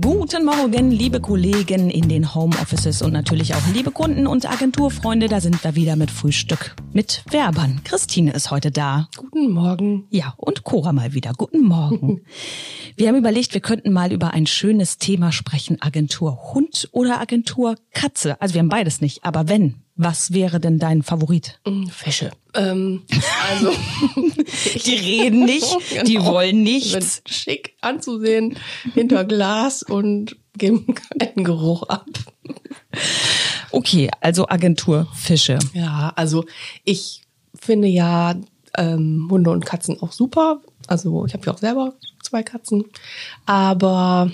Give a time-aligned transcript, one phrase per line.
[0.00, 5.28] Guten Morgen, liebe Kollegen in den Homeoffices und natürlich auch liebe Kunden und Agenturfreunde.
[5.28, 7.80] Da sind wir wieder mit Frühstück mit Werbern.
[7.84, 9.08] Christine ist heute da.
[9.16, 10.08] Guten Morgen.
[10.10, 11.32] Ja, und Cora mal wieder.
[11.36, 12.22] Guten Morgen.
[12.96, 15.80] wir haben überlegt, wir könnten mal über ein schönes Thema sprechen.
[15.80, 18.40] Agentur Hund oder Agentur Katze.
[18.40, 19.22] Also wir haben beides nicht.
[19.22, 21.60] Aber wenn, was wäre denn dein Favorit?
[21.66, 22.32] Mm, Fische.
[22.54, 23.02] Ähm,
[23.50, 23.70] also
[24.84, 26.04] die reden nicht, genau.
[26.04, 26.92] die wollen nichts.
[26.92, 28.56] Sind schick anzusehen
[28.94, 32.06] hinter Glas und geben keinen Geruch ab.
[33.70, 35.58] Okay, also Agentur Fische.
[35.72, 36.44] Ja, also
[36.84, 37.22] ich
[37.54, 38.34] finde ja
[38.76, 40.60] ähm, Hunde und Katzen auch super.
[40.86, 42.84] Also ich habe ja auch selber zwei Katzen,
[43.46, 44.30] aber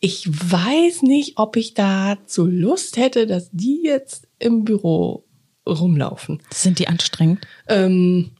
[0.00, 5.24] ich weiß nicht, ob ich dazu Lust hätte, dass die jetzt im Büro
[5.66, 6.42] rumlaufen.
[6.52, 7.46] Sind die anstrengend?
[7.68, 8.32] Ähm,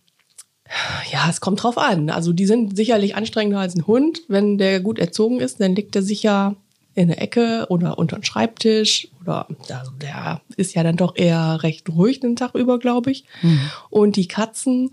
[1.11, 2.11] ja, es kommt drauf an.
[2.11, 4.23] Also die sind sicherlich anstrengender als ein Hund.
[4.29, 6.57] Wenn der gut erzogen ist, dann liegt er sicher
[6.95, 11.63] in der Ecke oder unter den Schreibtisch oder also der ist ja dann doch eher
[11.63, 13.25] recht ruhig den Tag über, glaube ich.
[13.43, 13.61] Mhm.
[13.91, 14.93] Und die Katzen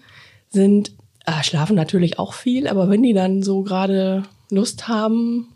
[0.49, 0.91] sind
[1.25, 5.52] äh, schlafen natürlich auch viel, aber wenn die dann so gerade Lust haben,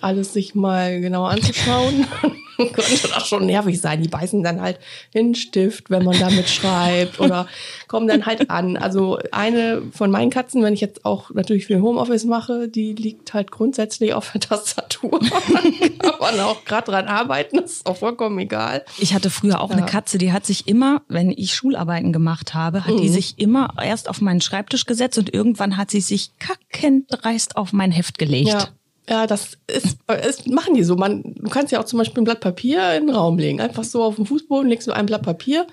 [0.00, 2.06] alles sich mal genauer anzuschauen,
[2.56, 4.02] könnte das schon nervig sein.
[4.02, 4.78] Die beißen dann halt
[5.12, 7.46] in Stift, wenn man damit schreibt oder
[7.86, 8.76] kommen dann halt an.
[8.76, 13.32] Also eine von meinen Katzen, wenn ich jetzt auch natürlich viel Homeoffice mache, die liegt
[13.32, 15.20] halt grundsätzlich auf der Tastatur.
[16.00, 18.84] kann man auch gerade dran arbeiten, das ist auch vollkommen egal.
[18.98, 19.76] Ich hatte früher auch ja.
[19.76, 23.02] eine Katze, die hat sich immer, wenn ich Schularbeiten gemacht habe, hat mhm.
[23.02, 27.56] die sich immer erst auf meinen Schreibtisch gesetzt und irgendwann hat sie sich kackend dreist
[27.56, 28.48] auf mein Heft gelegt.
[28.48, 28.68] Ja.
[29.08, 30.96] Ja, das ist, ist, machen die so.
[30.96, 33.60] Man, du kannst ja auch zum Beispiel ein Blatt Papier in den Raum legen.
[33.60, 35.66] Einfach so auf den Fußboden legst du ein Blatt Papier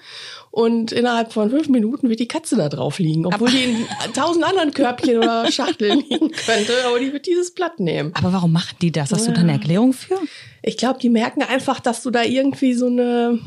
[0.52, 4.14] und innerhalb von fünf Minuten wird die Katze da drauf liegen, obwohl aber die in
[4.14, 8.12] tausend anderen Körbchen oder Schachteln liegen könnte, aber die wird dieses Blatt nehmen.
[8.14, 9.12] Aber warum machen die das?
[9.12, 9.34] Hast ja.
[9.34, 10.18] du da eine Erklärung für?
[10.62, 13.40] Ich glaube, die merken einfach, dass du da irgendwie so eine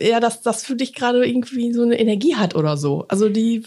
[0.00, 3.06] ja, dass das für dich gerade irgendwie so eine Energie hat oder so.
[3.08, 3.62] Also die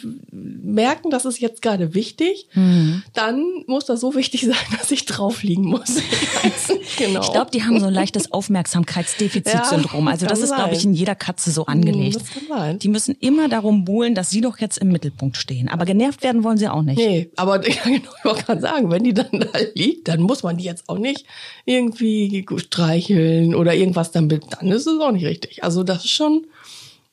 [0.74, 3.04] merken, das ist jetzt gerade wichtig, mhm.
[3.14, 5.98] dann muss das so wichtig sein, dass ich drauf liegen muss.
[5.98, 7.22] Ich, genau.
[7.22, 10.08] ich glaube, die haben so ein leichtes Aufmerksamkeitsdefizitsyndrom.
[10.08, 12.16] Also das ist, glaube ich, in jeder Katze so angelegt.
[12.16, 12.80] Das kann sein.
[12.80, 15.70] Die müssen immer darum buhlen, dass sie doch jetzt im Mittelpunkt stehen.
[15.70, 16.98] Aber genervt werden wollen sie auch nicht.
[16.98, 20.58] Nee, aber ich kann genau, ich sagen, wenn die dann da liegt, dann muss man
[20.58, 21.26] die jetzt auch nicht
[21.66, 24.46] irgendwie streicheln oder irgendwas damit.
[24.50, 25.64] Dann ist es auch nicht richtig.
[25.64, 26.46] Also das ist schon,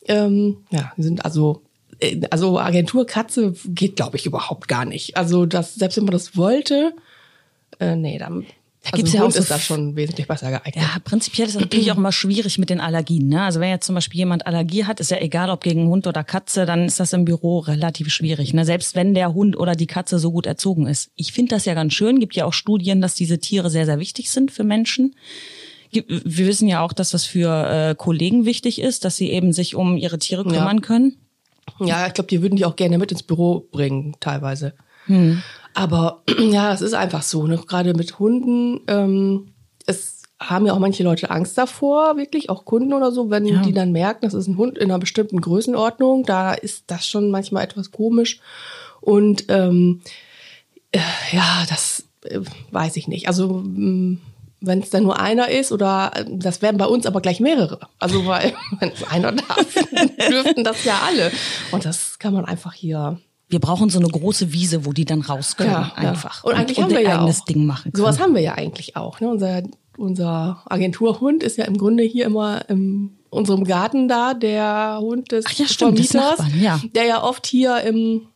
[0.07, 1.63] ähm, ja, sind also
[2.31, 5.17] also Agentur Katze geht, glaube ich, überhaupt gar nicht.
[5.17, 6.95] Also das, selbst wenn man das wollte,
[7.81, 8.47] äh, nee, dann
[8.83, 10.77] da also gibt's ja auch so ist das schon wesentlich besser geeignet.
[10.77, 13.29] Ja, prinzipiell ist das natürlich auch immer schwierig mit den Allergien.
[13.29, 13.43] Ne?
[13.43, 16.23] Also wenn jetzt zum Beispiel jemand Allergie hat, ist ja egal, ob gegen Hund oder
[16.23, 18.55] Katze, dann ist das im Büro relativ schwierig.
[18.55, 18.65] Ne?
[18.65, 21.11] Selbst wenn der Hund oder die Katze so gut erzogen ist.
[21.17, 22.21] Ich finde das ja ganz schön.
[22.21, 25.15] Gibt ja auch Studien, dass diese Tiere sehr, sehr wichtig sind für Menschen
[25.91, 29.75] wir wissen ja auch, dass das für äh, Kollegen wichtig ist, dass sie eben sich
[29.75, 30.83] um ihre Tiere kümmern ja.
[30.83, 31.17] können.
[31.87, 34.75] Ja, ich glaube, die würden die auch gerne mit ins Büro bringen, teilweise.
[35.07, 35.43] Hm.
[35.75, 37.59] Aber ja, es ist einfach so, ne?
[37.67, 38.81] gerade mit Hunden.
[38.89, 39.49] Ähm,
[39.87, 43.63] es haben ja auch manche Leute Angst davor, wirklich, auch Kunden oder so, wenn ja.
[43.63, 47.31] die dann merken, das ist ein Hund in einer bestimmten Größenordnung, da ist das schon
[47.31, 48.41] manchmal etwas komisch.
[49.01, 50.01] Und ähm,
[50.93, 51.01] äh,
[51.33, 52.41] ja, das äh,
[52.71, 53.27] weiß ich nicht.
[53.27, 54.21] Also mm,
[54.61, 57.81] wenn es dann nur einer ist oder das werden bei uns aber gleich mehrere.
[57.99, 59.75] Also weil wenn es einer darf,
[60.31, 61.31] dürften das ja alle.
[61.71, 63.21] Und das kann man einfach hier.
[63.51, 66.45] Wir brauchen so eine große Wiese, wo die dann raus können ja, einfach.
[66.45, 66.51] Ja.
[66.51, 67.45] Und, und eigentlich und haben wir ja auch.
[67.45, 67.93] Ding machen.
[67.93, 68.05] Können.
[68.05, 69.21] Sowas haben wir ja eigentlich auch.
[69.21, 69.29] Ne?
[69.29, 69.63] Unser
[69.99, 75.45] unser Agenturhund ist ja im Grunde hier immer im unserem Garten da, der Hund des
[75.47, 76.81] Ach ja, stimmt, Vermieters, Nachbarn, ja.
[76.95, 78.29] der ja oft hier im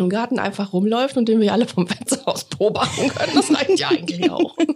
[0.00, 3.32] im Garten einfach rumläuft und den wir alle vom Fenster aus beobachten können.
[3.34, 4.56] Das reicht ja eigentlich auch.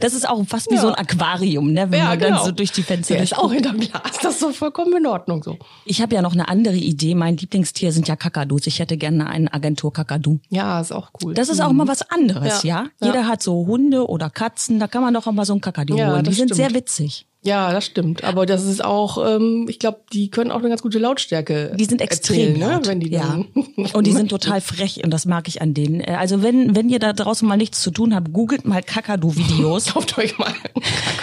[0.00, 0.80] Das ist auch fast wie ja.
[0.80, 1.90] so ein Aquarium, ne?
[1.90, 2.36] wenn ja, man genau.
[2.36, 4.18] dann so durch die Fenster Der ist auch hinterm Glas.
[4.22, 5.58] Das ist so vollkommen in Ordnung so.
[5.84, 7.14] Ich habe ja noch eine andere Idee.
[7.14, 8.66] Mein Lieblingstier sind ja Kakadus.
[8.66, 10.40] Ich hätte gerne einen Agentur-Kakadu.
[10.48, 11.34] Ja, ist auch cool.
[11.34, 12.86] Das ist auch mal was anderes, ja?
[13.00, 13.06] ja?
[13.06, 14.80] Jeder hat so Hunde oder Katzen.
[14.80, 16.24] Da kann man doch auch mal so einen Kakadu holen.
[16.24, 17.26] Die sind sehr witzig.
[17.44, 18.22] Ja, das stimmt.
[18.22, 21.74] Aber das ist auch, ähm, ich glaube, die können auch eine ganz gute Lautstärke.
[21.76, 22.80] Die sind extrem erzählen, ne?
[22.84, 23.40] Wenn die ja.
[23.94, 26.00] Und die sind total frech und das mag ich an denen.
[26.00, 29.86] Äh, also wenn wenn ihr da draußen mal nichts zu tun habt, googelt mal Kakadu-Videos.
[29.92, 30.54] Kauft euch mal.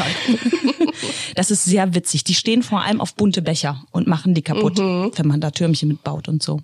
[1.35, 2.23] das ist sehr witzig.
[2.23, 5.11] Die stehen vor allem auf bunte Becher und machen die kaputt, mhm.
[5.15, 6.61] wenn man da Türmchen mitbaut und so.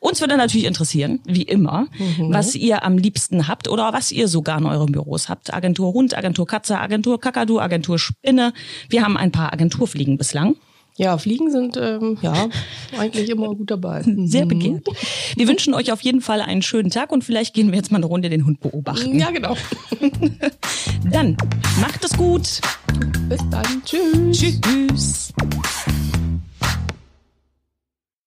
[0.00, 2.32] Uns würde natürlich interessieren, wie immer, mhm.
[2.32, 5.52] was ihr am liebsten habt oder was ihr sogar in euren Büros habt.
[5.52, 8.52] Agentur Hund, Agentur Katze, Agentur Kakadu, Agentur Spinne.
[8.88, 10.56] Wir haben ein paar Agenturfliegen bislang.
[10.96, 12.48] Ja, Fliegen sind ähm, ja
[12.98, 14.02] eigentlich immer gut dabei.
[14.26, 14.86] Sehr begehrt.
[15.34, 17.98] Wir wünschen euch auf jeden Fall einen schönen Tag und vielleicht gehen wir jetzt mal
[17.98, 19.18] eine Runde den Hund beobachten.
[19.18, 19.56] Ja, genau.
[21.10, 21.36] Dann
[21.80, 22.60] macht es gut.
[23.28, 23.82] Bis dann.
[23.84, 24.60] Tschüss.
[24.60, 25.32] Tschüss.